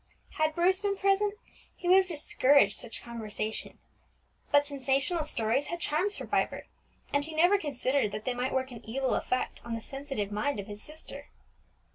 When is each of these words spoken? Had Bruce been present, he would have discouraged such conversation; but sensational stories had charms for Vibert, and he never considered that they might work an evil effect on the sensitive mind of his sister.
Had 0.39 0.55
Bruce 0.55 0.81
been 0.81 0.97
present, 0.97 1.35
he 1.75 1.87
would 1.87 1.97
have 1.97 2.07
discouraged 2.07 2.75
such 2.75 3.03
conversation; 3.03 3.77
but 4.51 4.65
sensational 4.65 5.21
stories 5.21 5.67
had 5.67 5.79
charms 5.79 6.17
for 6.17 6.25
Vibert, 6.25 6.65
and 7.13 7.23
he 7.23 7.35
never 7.35 7.59
considered 7.59 8.11
that 8.11 8.25
they 8.25 8.33
might 8.33 8.51
work 8.51 8.71
an 8.71 8.83
evil 8.83 9.13
effect 9.13 9.59
on 9.63 9.75
the 9.75 9.81
sensitive 9.83 10.31
mind 10.31 10.59
of 10.59 10.65
his 10.65 10.81
sister. 10.81 11.27